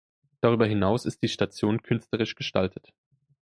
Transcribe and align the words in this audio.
Darüber 0.39 0.65
hinaus 0.65 1.05
ist 1.05 1.21
die 1.21 1.27
Station 1.27 1.83
künstlerisch 1.83 2.33
gestaltet. 2.33 2.91